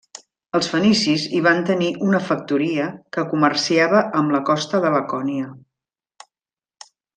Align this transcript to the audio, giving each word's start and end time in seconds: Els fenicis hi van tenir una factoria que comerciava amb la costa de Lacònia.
Els 0.59 0.69
fenicis 0.69 1.25
hi 1.35 1.41
van 1.47 1.61
tenir 1.67 1.89
una 2.05 2.21
factoria 2.29 2.87
que 3.17 3.27
comerciava 3.35 4.01
amb 4.23 4.35
la 4.37 4.41
costa 4.51 4.81
de 4.89 4.93
Lacònia. 4.99 5.53